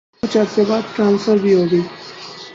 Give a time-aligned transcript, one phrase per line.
[0.23, 1.81] کچھ عرصے بعد ٹرانسفر بھی ہو گئی۔